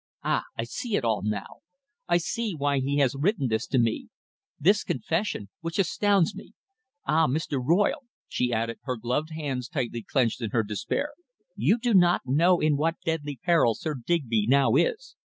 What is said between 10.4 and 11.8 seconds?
in her despair. "You